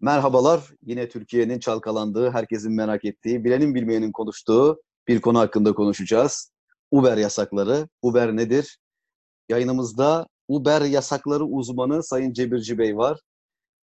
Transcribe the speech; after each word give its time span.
Merhabalar. 0.00 0.60
Yine 0.82 1.08
Türkiye'nin 1.08 1.58
çalkalandığı, 1.58 2.30
herkesin 2.30 2.72
merak 2.72 3.04
ettiği, 3.04 3.44
bilenin 3.44 3.74
bilmeyenin 3.74 4.12
konuştuğu 4.12 4.82
bir 5.08 5.20
konu 5.20 5.38
hakkında 5.38 5.72
konuşacağız. 5.72 6.52
Uber 6.90 7.16
yasakları. 7.16 7.88
Uber 8.02 8.36
nedir? 8.36 8.78
Yayınımızda 9.48 10.26
Uber 10.48 10.80
yasakları 10.80 11.44
uzmanı 11.44 12.02
Sayın 12.02 12.32
Cebirci 12.32 12.78
Bey 12.78 12.96
var. 12.96 13.20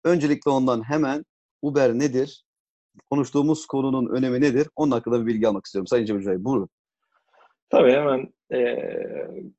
Öncelikle 0.03 0.51
ondan 0.51 0.89
hemen 0.89 1.25
Uber 1.61 1.93
nedir? 1.93 2.45
Konuştuğumuz 3.09 3.65
konunun 3.65 4.15
önemi 4.15 4.41
nedir? 4.41 4.67
Onun 4.75 4.91
hakkında 4.91 5.21
bir 5.21 5.25
bilgi 5.25 5.47
almak 5.47 5.65
istiyorum. 5.65 5.87
Sayın 5.87 6.05
Cebirci 6.05 6.29
Bey 6.29 6.43
buyurun. 6.43 6.69
Tabii 7.69 7.91
hemen 7.91 8.33
e, 8.53 8.77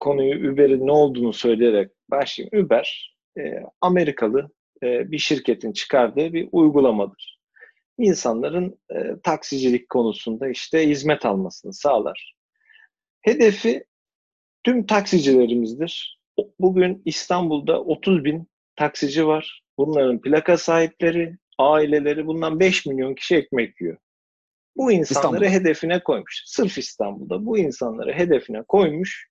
konuyu 0.01 0.53
Uber'in 0.53 0.87
ne 0.87 0.93
olduğunu 0.93 1.33
söyleyerek 1.33 1.91
başlayayım. 2.11 2.67
Uber 2.67 3.17
e, 3.39 3.63
Amerikalı 3.81 4.51
e, 4.83 5.11
bir 5.11 5.19
şirketin 5.19 5.73
çıkardığı 5.73 6.33
bir 6.33 6.49
uygulamadır. 6.53 7.41
İnsanların 7.99 8.79
e, 8.91 9.21
taksicilik 9.23 9.89
konusunda 9.89 10.49
işte 10.49 10.89
hizmet 10.89 11.27
almasını 11.27 11.73
sağlar. 11.73 12.35
Hedefi 13.23 13.85
tüm 14.65 14.87
taksicilerimizdir. 14.87 16.21
Bugün 16.61 17.03
İstanbul'da 17.05 17.81
30 17.81 18.25
bin 18.25 18.49
taksici 18.77 19.27
var. 19.27 19.63
Bunların 19.79 20.21
plaka 20.21 20.59
sahipleri, 20.59 21.37
aileleri 21.59 22.27
bundan 22.27 22.61
5 22.61 22.87
milyon 22.87 23.15
kişi 23.15 23.37
ekmek 23.37 23.81
yiyor. 23.81 23.97
Bu 24.77 24.93
insanları 24.93 25.45
İstanbul. 25.45 25.61
hedefine 25.61 26.03
koymuş. 26.03 26.43
Sırf 26.47 26.79
İstanbul'da 26.79 27.47
bu 27.47 27.59
insanları 27.59 28.13
hedefine 28.13 28.63
koymuş. 28.63 29.29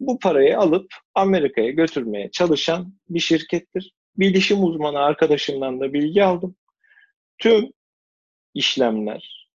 Bu 0.00 0.18
parayı 0.18 0.58
alıp 0.58 0.86
Amerika'ya 1.14 1.70
götürmeye 1.70 2.30
çalışan 2.30 2.94
bir 3.08 3.20
şirkettir 3.20 3.92
bilişim 4.16 4.64
uzmanı 4.64 4.98
arkadaşımdan 4.98 5.80
da 5.80 5.92
bilgi 5.92 6.24
aldım. 6.24 6.56
Tüm 7.38 7.72
işlemler, 8.54 9.48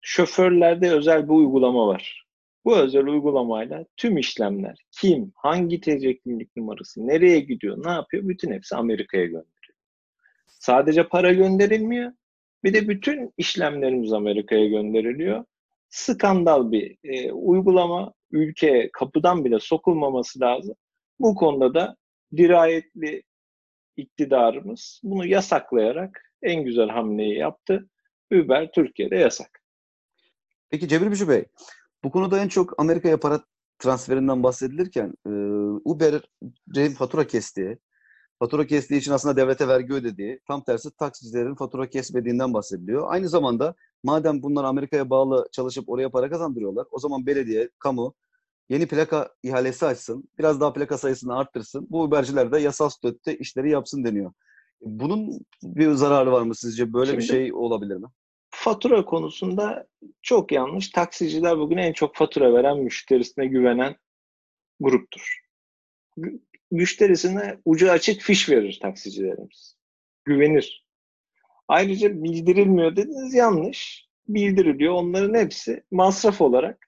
şoförlerde 0.00 0.90
özel 0.90 1.24
bir 1.24 1.32
uygulama 1.32 1.86
var. 1.86 2.24
Bu 2.64 2.76
özel 2.76 3.06
uygulamayla 3.06 3.84
tüm 3.96 4.18
işlemler, 4.18 4.84
kim, 4.90 5.32
hangi 5.34 5.80
TC 5.80 6.18
kimlik 6.18 6.56
numarası, 6.56 7.06
nereye 7.06 7.40
gidiyor, 7.40 7.84
ne 7.84 7.90
yapıyor, 7.90 8.28
bütün 8.28 8.52
hepsi 8.52 8.76
Amerika'ya 8.76 9.24
gönderiliyor. 9.24 9.74
Sadece 10.46 11.08
para 11.08 11.32
gönderilmiyor, 11.32 12.12
bir 12.64 12.74
de 12.74 12.88
bütün 12.88 13.32
işlemlerimiz 13.36 14.12
Amerika'ya 14.12 14.66
gönderiliyor. 14.66 15.44
Skandal 15.88 16.72
bir 16.72 16.96
e, 17.04 17.32
uygulama, 17.32 18.12
ülkeye 18.30 18.90
kapıdan 18.92 19.44
bile 19.44 19.58
sokulmaması 19.60 20.40
lazım. 20.40 20.74
Bu 21.20 21.34
konuda 21.34 21.74
da 21.74 21.96
dirayetli 22.36 23.22
iktidarımız 23.98 25.00
bunu 25.02 25.26
yasaklayarak 25.26 26.20
en 26.42 26.64
güzel 26.64 26.88
hamleyi 26.88 27.38
yaptı. 27.38 27.88
Uber 28.32 28.72
Türkiye'de 28.72 29.16
yasak. 29.16 29.62
Peki 30.70 30.88
Cemil 30.88 31.28
Bey, 31.28 31.44
bu 32.04 32.10
konuda 32.10 32.40
en 32.42 32.48
çok 32.48 32.80
Amerika'ya 32.80 33.20
para 33.20 33.40
transferinden 33.78 34.42
bahsedilirken 34.42 35.14
e, 35.26 35.30
Uber'in 35.84 36.94
fatura 36.94 37.26
kestiği, 37.26 37.78
fatura 38.38 38.66
kestiği 38.66 39.00
için 39.00 39.12
aslında 39.12 39.36
devlete 39.36 39.68
vergi 39.68 39.92
ödediği, 39.94 40.40
tam 40.46 40.64
tersi 40.64 40.96
taksicilerin 40.96 41.54
fatura 41.54 41.90
kesmediğinden 41.90 42.54
bahsediliyor. 42.54 43.04
Aynı 43.08 43.28
zamanda 43.28 43.74
madem 44.02 44.42
bunlar 44.42 44.64
Amerika'ya 44.64 45.10
bağlı 45.10 45.48
çalışıp 45.52 45.88
oraya 45.88 46.10
para 46.10 46.30
kazandırıyorlar, 46.30 46.86
o 46.90 46.98
zaman 46.98 47.26
belediye, 47.26 47.70
kamu 47.78 48.14
yeni 48.68 48.86
plaka 48.86 49.30
ihalesi 49.42 49.86
açsın, 49.86 50.28
biraz 50.38 50.60
daha 50.60 50.72
plaka 50.72 50.98
sayısını 50.98 51.38
arttırsın. 51.38 51.86
Bu 51.90 52.02
Uber'ciler 52.02 52.52
de 52.52 52.58
yasal 52.58 52.88
statüde 52.88 53.38
işleri 53.38 53.70
yapsın 53.70 54.04
deniyor. 54.04 54.32
Bunun 54.80 55.40
bir 55.62 55.90
zararı 55.90 56.32
var 56.32 56.42
mı 56.42 56.54
sizce? 56.54 56.92
Böyle 56.92 57.10
Şimdi, 57.10 57.18
bir 57.22 57.28
şey 57.28 57.52
olabilir 57.52 57.96
mi? 57.96 58.06
Fatura 58.50 59.04
konusunda 59.04 59.86
çok 60.22 60.52
yanlış. 60.52 60.88
Taksiciler 60.88 61.58
bugün 61.58 61.76
en 61.76 61.92
çok 61.92 62.16
fatura 62.16 62.54
veren, 62.54 62.78
müşterisine 62.78 63.46
güvenen 63.46 63.96
gruptur. 64.80 65.40
Müşterisine 66.70 67.58
ucu 67.64 67.90
açık 67.90 68.20
fiş 68.20 68.48
verir 68.48 68.78
taksicilerimiz. 68.82 69.76
Güvenir. 70.24 70.86
Ayrıca 71.68 72.22
bildirilmiyor 72.22 72.96
dediniz 72.96 73.34
yanlış. 73.34 74.08
Bildiriliyor. 74.28 74.94
Onların 74.94 75.34
hepsi 75.34 75.82
masraf 75.90 76.40
olarak 76.40 76.87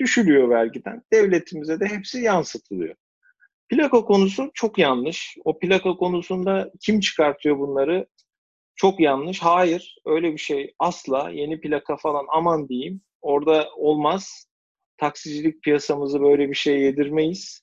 düşülüyor 0.00 0.50
vergiden. 0.50 1.02
Devletimize 1.12 1.80
de 1.80 1.86
hepsi 1.86 2.20
yansıtılıyor. 2.20 2.94
Plaka 3.68 4.04
konusu 4.04 4.50
çok 4.54 4.78
yanlış. 4.78 5.36
O 5.44 5.58
plaka 5.58 5.96
konusunda 5.96 6.70
kim 6.80 7.00
çıkartıyor 7.00 7.58
bunları? 7.58 8.06
Çok 8.76 9.00
yanlış. 9.00 9.42
Hayır, 9.42 9.96
öyle 10.06 10.32
bir 10.32 10.38
şey 10.38 10.74
asla. 10.78 11.30
Yeni 11.30 11.60
plaka 11.60 11.96
falan 11.96 12.26
aman 12.32 12.68
diyeyim. 12.68 13.00
Orada 13.20 13.68
olmaz. 13.76 14.46
Taksicilik 14.96 15.62
piyasamızı 15.62 16.20
böyle 16.20 16.48
bir 16.48 16.54
şey 16.54 16.80
yedirmeyiz. 16.80 17.62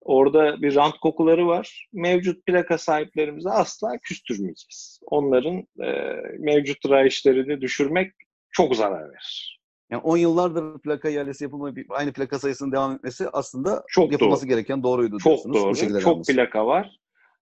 Orada 0.00 0.62
bir 0.62 0.74
rant 0.74 0.98
kokuları 0.98 1.46
var. 1.46 1.88
Mevcut 1.92 2.46
plaka 2.46 2.78
sahiplerimize 2.78 3.50
asla 3.50 3.98
küstürmeyeceğiz. 4.02 5.00
Onların 5.06 5.66
e, 5.82 5.90
mevcut 6.38 6.90
rayişlerini 6.90 7.60
düşürmek 7.60 8.12
çok 8.50 8.76
zarar 8.76 9.10
verir. 9.10 9.60
Yani 9.94 10.02
10 10.02 10.16
yıllardır 10.16 10.78
plaka 10.78 11.08
ihalesi 11.08 11.44
yapılmayıp 11.44 11.90
aynı 11.90 12.12
plaka 12.12 12.38
sayısının 12.38 12.72
devam 12.72 12.92
etmesi 12.92 13.28
aslında 13.32 13.84
çok 13.88 14.12
yapılması 14.12 14.42
doğru. 14.42 14.48
gereken 14.48 14.82
doğruydu 14.82 15.18
Çok 15.18 15.44
doğru. 15.44 15.70
Bu 15.70 16.00
çok 16.00 16.06
alması. 16.06 16.32
plaka 16.32 16.66
var. 16.66 17.00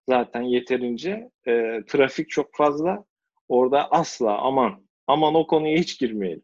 Zaten 0.08 0.42
yeterince. 0.42 1.30
E, 1.46 1.52
trafik 1.88 2.30
çok 2.30 2.54
fazla. 2.54 3.04
Orada 3.48 3.90
asla 3.90 4.38
aman 4.38 4.86
aman 5.06 5.34
o 5.34 5.46
konuya 5.46 5.78
hiç 5.78 5.98
girmeyelim. 5.98 6.42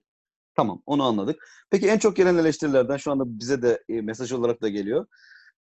Tamam 0.57 0.83
onu 0.87 1.03
anladık. 1.03 1.49
Peki 1.71 1.89
en 1.89 1.99
çok 1.99 2.17
gelen 2.17 2.37
eleştirilerden 2.37 2.97
şu 2.97 3.11
anda 3.11 3.25
bize 3.27 3.63
de 3.63 3.83
e, 3.89 4.01
mesaj 4.01 4.33
olarak 4.33 4.63
da 4.63 4.69
geliyor. 4.69 5.07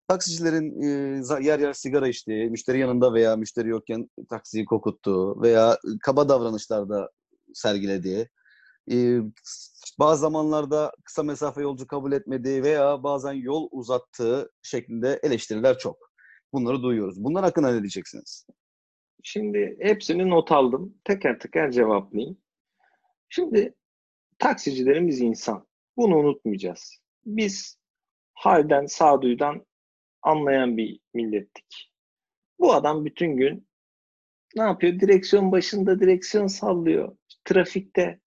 Taksicilerin 0.08 0.82
e, 0.82 1.44
yer 1.44 1.58
yer 1.58 1.72
sigara 1.72 2.08
içtiği, 2.08 2.50
müşteri 2.50 2.78
yanında 2.78 3.14
veya 3.14 3.36
müşteri 3.36 3.68
yokken 3.68 4.10
taksiyi 4.30 4.64
kokuttuğu 4.64 5.42
veya 5.42 5.78
kaba 6.02 6.28
davranışlarda 6.28 7.10
sergilediği, 7.54 8.28
e, 8.92 9.18
bazı 9.98 10.20
zamanlarda 10.20 10.92
kısa 11.04 11.22
mesafe 11.22 11.62
yolcu 11.62 11.86
kabul 11.86 12.12
etmediği 12.12 12.62
veya 12.62 13.02
bazen 13.02 13.32
yol 13.32 13.68
uzattığı 13.70 14.50
şeklinde 14.62 15.20
eleştiriler 15.22 15.78
çok. 15.78 16.12
Bunları 16.52 16.82
duyuyoruz. 16.82 17.24
Bunlar 17.24 17.44
hakkında 17.44 17.72
ne 17.72 17.82
diyeceksiniz? 17.82 18.46
Şimdi 19.22 19.76
hepsini 19.80 20.30
not 20.30 20.52
aldım. 20.52 20.94
Teker 21.04 21.38
teker 21.38 21.70
cevaplayayım. 21.70 22.38
Şimdi 23.28 23.74
taksicilerimiz 24.38 25.20
insan. 25.20 25.66
Bunu 25.96 26.16
unutmayacağız. 26.16 26.98
Biz 27.26 27.78
halden, 28.34 28.86
sağduyudan 28.86 29.66
anlayan 30.22 30.76
bir 30.76 31.00
millettik. 31.14 31.92
Bu 32.58 32.72
adam 32.72 33.04
bütün 33.04 33.36
gün 33.36 33.68
ne 34.56 34.62
yapıyor? 34.62 35.00
Direksiyon 35.00 35.52
başında 35.52 36.00
direksiyon 36.00 36.46
sallıyor. 36.46 37.16
Trafikte 37.44 38.20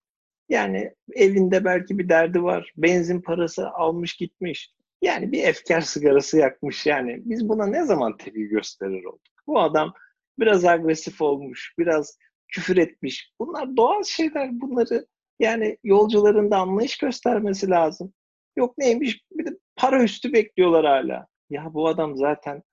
yani 0.50 0.94
evinde 1.14 1.66
belki 1.66 2.00
bir 2.00 2.10
derdi 2.10 2.44
var. 2.44 2.74
Benzin 2.78 3.22
parası 3.22 3.70
almış 3.70 4.14
gitmiş. 4.14 4.74
Yani 5.02 5.32
bir 5.32 5.44
efkar 5.44 5.82
sigarası 5.82 6.38
yakmış 6.38 6.86
yani. 6.86 7.22
Biz 7.26 7.50
buna 7.50 7.66
ne 7.66 7.86
zaman 7.86 8.18
tepki 8.18 8.48
gösterir 8.48 9.04
olduk? 9.04 9.22
Bu 9.48 9.60
adam 9.60 9.94
biraz 10.40 10.66
agresif 10.66 11.22
olmuş, 11.22 11.74
biraz 11.80 12.18
küfür 12.48 12.78
etmiş. 12.78 13.34
Bunlar 13.40 13.78
doğal 13.78 14.04
şeyler. 14.04 14.62
Bunları 14.62 15.06
yani 15.40 15.78
yolcuların 15.84 16.52
da 16.52 16.58
anlayış 16.58 16.98
göstermesi 16.98 17.70
lazım. 17.70 18.14
Yok 18.58 18.78
neymiş 18.78 19.24
bir 19.32 19.46
de 19.46 19.58
para 19.76 20.04
üstü 20.04 20.34
bekliyorlar 20.34 20.86
hala. 20.86 21.28
Ya 21.50 21.74
bu 21.74 21.88
adam 21.88 22.18
zaten 22.18 22.64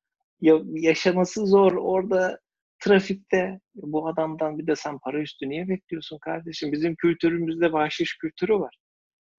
ya 0.41 0.61
yaşaması 0.67 1.47
zor. 1.47 1.73
Orada 1.73 2.41
trafikte 2.79 3.61
bu 3.75 4.09
adamdan 4.09 4.59
bir 4.59 4.67
de 4.67 4.77
sen 4.77 4.99
para 4.99 5.21
üstü 5.21 5.49
niye 5.49 5.69
bekliyorsun 5.69 6.19
kardeşim? 6.19 6.73
Bizim 6.73 6.97
kültürümüzde 6.97 7.73
bahşiş 7.73 8.19
kültürü 8.19 8.55
var. 8.55 8.79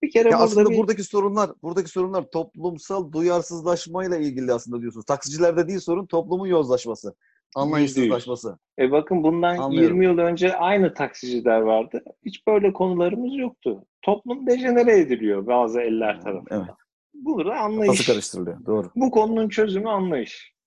Bir 0.03 0.11
kere 0.11 0.29
ya 0.29 0.37
aslında 0.37 0.69
bir... 0.69 0.77
buradaki 0.77 1.03
sorunlar, 1.03 1.49
buradaki 1.63 1.89
sorunlar 1.89 2.25
toplumsal 2.31 3.11
duyarsızlaşmayla 3.11 4.17
ilgili 4.17 4.53
aslında 4.53 4.81
diyorsunuz. 4.81 5.05
Taksicilerde 5.05 5.67
değil 5.67 5.79
sorun 5.79 6.05
toplumun 6.05 6.47
yozlaşması, 6.47 7.15
anlayışsızlaşması. 7.55 8.57
E 8.79 8.91
bakın 8.91 9.23
bundan 9.23 9.57
Anlıyorum. 9.57 10.01
20 10.01 10.05
yıl 10.05 10.17
önce 10.17 10.55
aynı 10.55 10.93
taksiciler 10.93 11.59
vardı. 11.61 12.03
Hiç 12.25 12.47
böyle 12.47 12.73
konularımız 12.73 13.35
yoktu. 13.35 13.85
Toplum 14.01 14.47
dejenere 14.47 14.99
ediliyor 14.99 15.47
bazı 15.47 15.81
eller 15.81 16.21
tarafından. 16.21 16.59
Evet. 16.61 16.75
Bu 17.13 17.45
da 17.45 17.55
anlayış. 17.55 17.89
Nasıl 17.89 18.13
karıştırılıyor? 18.13 18.65
Doğru. 18.65 18.91
Bu 18.95 19.11
konunun 19.11 19.49
çözümü 19.49 19.89
anlayış 19.89 20.57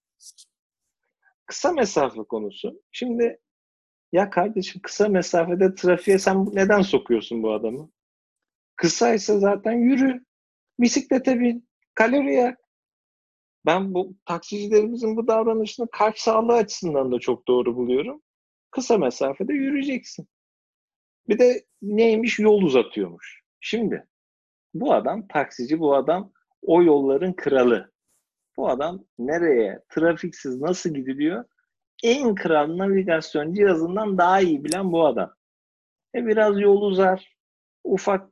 kısa 1.50 1.72
mesafe 1.72 2.22
konusu. 2.22 2.82
Şimdi 2.92 3.38
ya 4.12 4.30
kardeşim 4.30 4.82
kısa 4.82 5.08
mesafede 5.08 5.74
trafiğe 5.74 6.18
sen 6.18 6.46
neden 6.52 6.82
sokuyorsun 6.82 7.42
bu 7.42 7.52
adamı? 7.52 7.90
Kısaysa 8.76 9.38
zaten 9.38 9.72
yürü. 9.72 10.24
Bisiklete 10.80 11.40
bin. 11.40 11.68
Kalori 11.94 12.34
yak. 12.34 12.58
Ben 13.66 13.94
bu 13.94 14.16
taksicilerimizin 14.26 15.16
bu 15.16 15.26
davranışını 15.26 15.88
kalp 15.92 16.18
sağlığı 16.18 16.54
açısından 16.54 17.12
da 17.12 17.18
çok 17.18 17.48
doğru 17.48 17.76
buluyorum. 17.76 18.22
Kısa 18.70 18.98
mesafede 18.98 19.52
yürüyeceksin. 19.52 20.28
Bir 21.28 21.38
de 21.38 21.64
neymiş 21.82 22.38
yol 22.38 22.62
uzatıyormuş. 22.62 23.42
Şimdi 23.60 24.06
bu 24.74 24.94
adam 24.94 25.28
taksici, 25.28 25.78
bu 25.80 25.94
adam 25.94 26.32
o 26.62 26.82
yolların 26.82 27.32
kralı. 27.32 27.92
Bu 28.60 28.68
adam 28.68 29.04
nereye, 29.18 29.80
trafiksiz 29.88 30.60
nasıl 30.60 30.90
gidiliyor? 30.90 31.44
En 32.04 32.34
kral 32.34 32.78
navigasyon 32.78 33.54
cihazından 33.54 34.18
daha 34.18 34.40
iyi 34.40 34.64
bilen 34.64 34.92
bu 34.92 35.06
adam. 35.06 35.34
E 36.14 36.26
biraz 36.26 36.60
yol 36.60 36.82
uzar, 36.82 37.36
ufak 37.84 38.28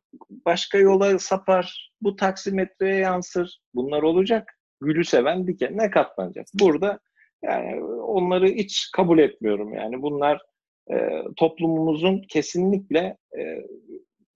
başka 0.47 0.79
yola 0.79 1.19
sapar, 1.19 1.93
bu 2.01 2.17
taksimetreye 2.17 2.97
yansır. 2.97 3.61
Bunlar 3.75 4.03
olacak. 4.03 4.59
Gülü 4.81 5.05
seven 5.05 5.47
dikenine 5.47 5.91
katlanacak. 5.91 6.47
Burada 6.55 7.01
yani 7.43 7.85
onları 7.85 8.47
hiç 8.47 8.91
kabul 8.97 9.19
etmiyorum. 9.19 9.75
Yani 9.75 10.03
bunlar 10.03 10.43
e, 10.91 11.23
toplumumuzun 11.37 12.23
kesinlikle 12.29 13.17
e, 13.39 13.67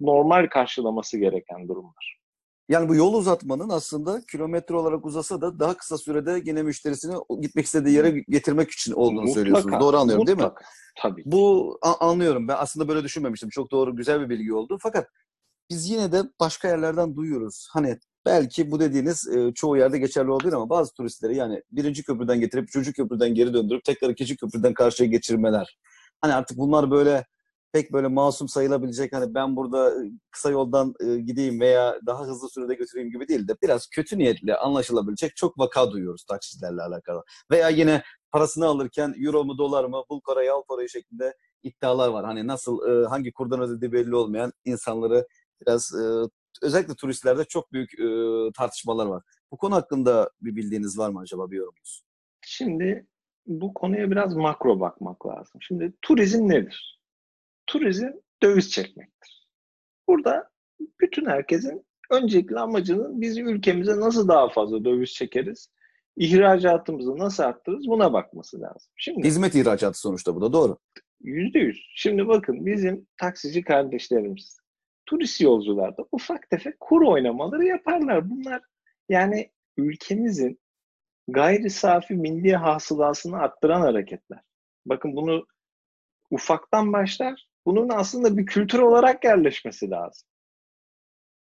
normal 0.00 0.46
karşılaması 0.46 1.18
gereken 1.18 1.68
durumlar. 1.68 2.21
Yani 2.68 2.88
bu 2.88 2.94
yol 2.94 3.14
uzatmanın 3.14 3.68
aslında 3.68 4.22
kilometre 4.30 4.74
olarak 4.74 5.06
uzasa 5.06 5.40
da 5.40 5.58
daha 5.58 5.76
kısa 5.76 5.98
sürede 5.98 6.42
yine 6.44 6.62
müşterisini 6.62 7.14
gitmek 7.40 7.64
istediği 7.64 7.94
yere 7.94 8.10
getirmek 8.28 8.70
için 8.70 8.92
olduğunu 8.92 9.14
Mutlaka, 9.14 9.34
söylüyorsunuz. 9.34 9.80
Doğru 9.80 9.96
anlıyorum 9.96 10.20
mutlaka. 10.22 10.40
değil 10.40 10.52
mi? 10.52 10.66
Tabii. 11.02 11.22
Bu 11.26 11.78
anlıyorum. 11.82 12.48
Ben 12.48 12.56
aslında 12.58 12.88
böyle 12.88 13.04
düşünmemiştim. 13.04 13.50
Çok 13.50 13.70
doğru, 13.70 13.96
güzel 13.96 14.20
bir 14.20 14.28
bilgi 14.28 14.54
oldu. 14.54 14.78
Fakat 14.82 15.08
biz 15.70 15.90
yine 15.90 16.12
de 16.12 16.22
başka 16.40 16.68
yerlerden 16.68 17.16
duyuyoruz. 17.16 17.68
Hani 17.72 17.98
belki 18.26 18.70
bu 18.70 18.80
dediğiniz 18.80 19.28
e, 19.28 19.52
çoğu 19.54 19.76
yerde 19.76 19.98
geçerli 19.98 20.30
olabilir 20.30 20.52
ama 20.52 20.70
bazı 20.70 20.94
turistleri 20.94 21.36
yani 21.36 21.62
birinci 21.72 22.02
köprüden 22.02 22.40
getirip 22.40 22.68
üçüncü 22.68 22.92
köprüden 22.92 23.34
geri 23.34 23.54
döndürüp 23.54 23.84
tekrar 23.84 24.10
ikinci 24.10 24.36
köprüden 24.36 24.74
karşıya 24.74 25.10
geçirmeler. 25.10 25.78
Hani 26.20 26.34
artık 26.34 26.58
bunlar 26.58 26.90
böyle 26.90 27.26
pek 27.72 27.92
böyle 27.92 28.08
masum 28.08 28.48
sayılabilecek 28.48 29.12
hani 29.12 29.34
ben 29.34 29.56
burada 29.56 29.90
e, 29.90 30.10
kısa 30.30 30.50
yoldan 30.50 30.94
e, 31.00 31.16
gideyim 31.16 31.60
veya 31.60 31.98
daha 32.06 32.26
hızlı 32.26 32.50
sürede 32.50 32.74
götüreyim 32.74 33.10
gibi 33.10 33.28
değil 33.28 33.48
de 33.48 33.56
biraz 33.62 33.86
kötü 33.86 34.18
niyetli 34.18 34.56
anlaşılabilecek 34.56 35.36
çok 35.36 35.58
vaka 35.58 35.90
duyuyoruz 35.90 36.24
taksicilerle 36.24 36.82
alakalı. 36.82 37.22
Veya 37.50 37.68
yine 37.68 38.02
parasını 38.32 38.66
alırken 38.66 39.14
euro 39.24 39.44
mu 39.44 39.58
dolar 39.58 39.84
mı 39.84 40.04
bul 40.10 40.20
parayı 40.26 40.52
al 40.52 40.62
parayı 40.68 40.88
şeklinde 40.88 41.34
iddialar 41.62 42.08
var. 42.08 42.24
Hani 42.24 42.46
nasıl 42.46 42.88
e, 42.88 43.08
hangi 43.08 43.32
kurdan 43.32 43.60
ödediği 43.60 43.92
belli 43.92 44.16
olmayan 44.16 44.52
insanları 44.64 45.26
biraz 45.60 45.94
özellikle 46.62 46.94
turistlerde 46.94 47.44
çok 47.44 47.72
büyük 47.72 47.90
tartışmalar 48.54 49.06
var. 49.06 49.22
Bu 49.50 49.56
konu 49.56 49.74
hakkında 49.74 50.30
bir 50.40 50.56
bildiğiniz 50.56 50.98
var 50.98 51.10
mı 51.10 51.20
acaba 51.20 51.50
bir 51.50 51.56
yorumunuz? 51.56 52.02
Şimdi 52.40 53.06
bu 53.46 53.74
konuya 53.74 54.10
biraz 54.10 54.34
makro 54.34 54.80
bakmak 54.80 55.26
lazım. 55.26 55.62
Şimdi 55.62 55.92
turizm 56.02 56.48
nedir? 56.48 57.01
Turizm 57.72 58.08
döviz 58.42 58.70
çekmektir. 58.70 59.48
Burada 60.08 60.50
bütün 61.00 61.26
herkesin 61.26 61.86
öncelikli 62.10 62.58
amacının 62.58 63.20
biz 63.20 63.38
ülkemize 63.38 64.00
nasıl 64.00 64.28
daha 64.28 64.48
fazla 64.48 64.84
döviz 64.84 65.12
çekeriz, 65.12 65.68
ihracatımızı 66.16 67.18
nasıl 67.18 67.42
arttırırız 67.42 67.86
buna 67.86 68.12
bakması 68.12 68.60
lazım. 68.60 68.92
Şimdi 68.96 69.26
Hizmet 69.28 69.54
ihracatı 69.54 70.00
sonuçta 70.00 70.34
bu 70.36 70.40
da 70.40 70.52
doğru. 70.52 70.78
Yüzde 71.20 71.58
yüz. 71.58 71.86
Şimdi 71.94 72.28
bakın 72.28 72.66
bizim 72.66 73.06
taksici 73.16 73.62
kardeşlerimiz 73.64 74.58
turist 75.06 75.40
yolcularda 75.40 76.06
ufak 76.12 76.50
tefek 76.50 76.80
kur 76.80 77.02
oynamaları 77.02 77.64
yaparlar. 77.64 78.30
Bunlar 78.30 78.60
yani 79.08 79.50
ülkemizin 79.76 80.60
gayri 81.28 81.70
safi 81.70 82.14
milli 82.14 82.56
hasılasını 82.56 83.36
arttıran 83.36 83.80
hareketler. 83.80 84.40
Bakın 84.86 85.16
bunu 85.16 85.46
ufaktan 86.30 86.92
başlar. 86.92 87.51
Bunun 87.66 87.88
aslında 87.88 88.38
bir 88.38 88.46
kültür 88.46 88.78
olarak 88.78 89.24
yerleşmesi 89.24 89.90
lazım. 89.90 90.28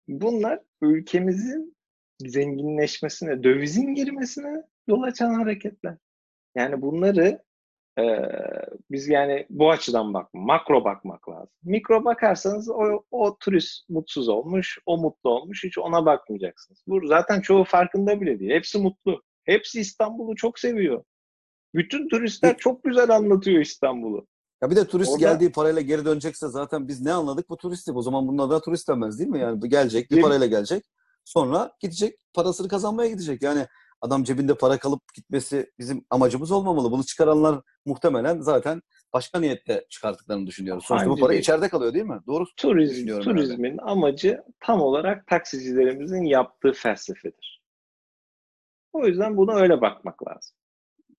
Bunlar 0.07 0.59
ülkemizin 0.81 1.75
zenginleşmesine, 2.19 3.43
dövizin 3.43 3.95
girmesine 3.95 4.63
yol 4.87 5.01
açan 5.01 5.33
hareketler. 5.33 5.97
Yani 6.55 6.81
bunları 6.81 7.43
ee, 7.99 8.29
biz 8.91 9.07
yani 9.07 9.45
bu 9.49 9.71
açıdan 9.71 10.13
bak, 10.13 10.29
makro 10.33 10.83
bakmak 10.83 11.29
lazım. 11.29 11.55
Mikro 11.63 12.05
bakarsanız 12.05 12.69
o, 12.69 13.03
o 13.11 13.37
turist 13.37 13.89
mutsuz 13.89 14.29
olmuş, 14.29 14.79
o 14.85 14.97
mutlu 14.97 15.29
olmuş, 15.29 15.63
hiç 15.63 15.77
ona 15.77 16.05
bakmayacaksınız. 16.05 16.83
Bu 16.87 17.07
zaten 17.07 17.41
çoğu 17.41 17.63
farkında 17.63 18.21
bile 18.21 18.39
değil. 18.39 18.51
Hepsi 18.51 18.77
mutlu. 18.77 19.23
Hepsi 19.43 19.79
İstanbul'u 19.81 20.35
çok 20.35 20.59
seviyor. 20.59 21.03
Bütün 21.75 22.09
turistler 22.09 22.57
çok 22.57 22.83
güzel 22.83 23.09
anlatıyor 23.09 23.61
İstanbul'u. 23.61 24.27
Ya 24.61 24.69
bir 24.71 24.75
de 24.75 24.87
turist 24.87 25.11
Orada- 25.11 25.19
geldiği 25.19 25.51
parayla 25.51 25.81
geri 25.81 26.05
dönecekse 26.05 26.47
zaten 26.47 26.87
biz 26.87 27.01
ne 27.01 27.13
anladık 27.13 27.49
bu 27.49 27.57
turisti. 27.57 27.91
O 27.91 28.01
zaman 28.01 28.27
bunun 28.27 28.49
da 28.49 28.61
turist 28.61 28.89
denmez 28.89 29.19
değil 29.19 29.29
mi? 29.29 29.39
Yani 29.39 29.61
bu 29.61 29.67
gelecek, 29.67 30.11
bir 30.11 30.21
parayla 30.21 30.45
gelecek. 30.47 30.85
Sonra 31.25 31.71
gidecek, 31.79 32.19
parasını 32.33 32.67
kazanmaya 32.67 33.09
gidecek. 33.09 33.41
Yani 33.41 33.67
adam 34.01 34.23
cebinde 34.23 34.55
para 34.55 34.77
kalıp 34.77 35.13
gitmesi 35.13 35.71
bizim 35.79 36.05
amacımız 36.09 36.51
olmamalı. 36.51 36.91
Bunu 36.91 37.03
çıkaranlar 37.03 37.61
muhtemelen 37.85 38.41
zaten 38.41 38.81
başka 39.13 39.39
niyetle 39.39 39.85
çıkarttıklarını 39.89 40.47
düşünüyoruz. 40.47 40.85
Sonuçta 40.85 41.07
bu 41.07 41.11
Bence 41.11 41.21
para 41.21 41.29
değil. 41.31 41.41
içeride 41.41 41.69
kalıyor 41.69 41.93
değil 41.93 42.05
mi? 42.05 42.19
Doğru 42.27 42.45
Turizm, 42.57 43.19
turizmin 43.19 43.77
amacı 43.77 44.43
tam 44.59 44.81
olarak 44.81 45.27
taksicilerimizin 45.27 46.23
yaptığı 46.23 46.71
felsefedir. 46.71 47.61
O 48.93 49.05
yüzden 49.05 49.37
buna 49.37 49.55
öyle 49.55 49.81
bakmak 49.81 50.27
lazım. 50.27 50.57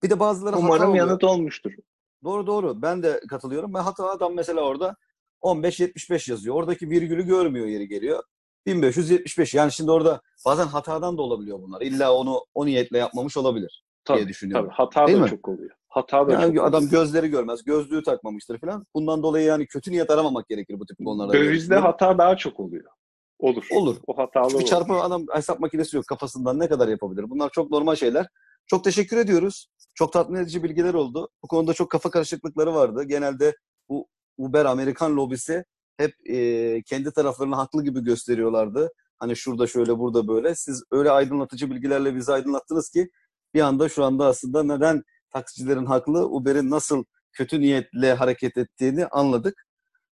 Bir 0.02 0.10
de 0.10 0.20
bazıları 0.20 0.56
Umarım 0.56 0.94
yanıt 0.94 1.24
olmuştur. 1.24 1.72
Doğru 2.24 2.46
doğru. 2.46 2.82
Ben 2.82 3.02
de 3.02 3.20
katılıyorum. 3.30 3.74
Ben 3.74 3.80
hata 3.82 4.10
adam 4.10 4.34
mesela 4.34 4.60
orada 4.60 4.96
15-75 5.42 6.30
yazıyor. 6.30 6.54
Oradaki 6.56 6.90
virgülü 6.90 7.22
görmüyor 7.26 7.66
yeri 7.66 7.88
geliyor. 7.88 8.22
1575. 8.66 9.54
Yani 9.54 9.72
şimdi 9.72 9.90
orada 9.90 10.20
bazen 10.46 10.66
hatadan 10.66 11.18
da 11.18 11.22
olabiliyor 11.22 11.58
bunlar. 11.62 11.80
İlla 11.80 12.14
onu 12.14 12.40
o 12.54 12.66
niyetle 12.66 12.98
yapmamış 12.98 13.36
olabilir 13.36 13.84
diye 14.08 14.18
Tabii, 14.18 14.28
düşünüyorum. 14.28 14.66
tabii. 14.66 14.74
Hata 14.76 15.06
Değil 15.06 15.18
da 15.18 15.22
mi? 15.22 15.30
çok 15.30 15.48
oluyor. 15.48 15.70
Hata 15.88 16.28
da 16.28 16.32
Yani 16.32 16.54
çok 16.56 16.64
adam 16.66 16.78
oluyor. 16.84 16.90
gözleri 16.90 17.28
görmez, 17.28 17.64
gözlüğü 17.64 18.02
takmamıştır 18.02 18.58
falan. 18.58 18.86
Bundan 18.94 19.22
dolayı 19.22 19.44
yani 19.46 19.66
kötü 19.66 19.92
niyet 19.92 20.10
aramamak 20.10 20.48
gerekir 20.48 20.80
bu 20.80 20.86
tip 20.86 20.98
konularda. 21.06 21.32
diye 21.32 21.42
Dövizde 21.44 21.76
hata 21.76 22.18
daha 22.18 22.36
çok 22.36 22.60
oluyor. 22.60 22.84
Olur. 23.38 23.66
Olur. 23.72 23.96
O 24.06 24.18
hatalı 24.18 24.48
Bir 24.48 24.54
olur. 24.54 24.64
çarpı 24.64 24.94
adam 24.94 25.24
hesap 25.34 25.60
makinesi 25.60 25.96
yok 25.96 26.06
kafasından 26.06 26.58
ne 26.58 26.68
kadar 26.68 26.88
yapabilir? 26.88 27.30
Bunlar 27.30 27.50
çok 27.50 27.70
normal 27.70 27.94
şeyler. 27.94 28.26
Çok 28.66 28.84
teşekkür 28.84 29.16
ediyoruz. 29.16 29.68
Çok 29.94 30.12
tatmin 30.12 30.40
edici 30.40 30.62
bilgiler 30.62 30.94
oldu. 30.94 31.28
Bu 31.42 31.48
konuda 31.48 31.74
çok 31.74 31.90
kafa 31.90 32.10
karışıklıkları 32.10 32.74
vardı. 32.74 33.04
Genelde 33.04 33.56
bu 33.88 34.08
Uber 34.38 34.64
Amerikan 34.64 35.16
lobisi 35.16 35.64
hep 35.96 36.14
e, 36.30 36.82
kendi 36.82 37.12
taraflarını 37.12 37.54
haklı 37.54 37.84
gibi 37.84 38.04
gösteriyorlardı. 38.04 38.92
Hani 39.18 39.36
şurada 39.36 39.66
şöyle 39.66 39.98
burada 39.98 40.28
böyle. 40.28 40.54
Siz 40.54 40.84
öyle 40.90 41.10
aydınlatıcı 41.10 41.70
bilgilerle 41.70 42.14
bizi 42.16 42.32
aydınlattınız 42.32 42.90
ki 42.90 43.10
bir 43.54 43.60
anda 43.60 43.88
şu 43.88 44.04
anda 44.04 44.26
aslında 44.26 44.62
neden 44.62 45.02
taksicilerin 45.30 45.86
haklı, 45.86 46.28
Uber'in 46.28 46.70
nasıl 46.70 47.04
kötü 47.32 47.60
niyetle 47.60 48.14
hareket 48.14 48.56
ettiğini 48.56 49.06
anladık. 49.06 49.66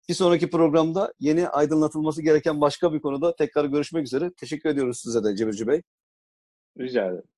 Bir 0.09 0.15
sonraki 0.15 0.51
programda 0.51 1.15
yeni 1.21 1.49
aydınlatılması 1.49 2.23
gereken 2.23 2.61
başka 2.61 2.93
bir 2.93 3.01
konuda 3.01 3.37
tekrar 3.37 3.65
görüşmek 3.65 4.07
üzere. 4.07 4.31
Teşekkür 4.37 4.69
ediyoruz 4.69 5.01
size 5.01 5.25
de 5.25 5.37
Cebirci 5.37 5.67
Bey. 5.67 5.83
Rica 6.79 7.07
ederim. 7.07 7.30